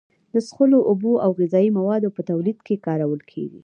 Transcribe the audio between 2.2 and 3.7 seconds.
تولید کې کارول کیږي.